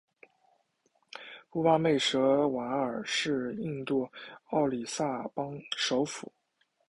[1.51, 2.17] 布巴内什
[2.53, 4.09] 瓦尔是印度
[4.45, 6.33] 奥里萨邦首府。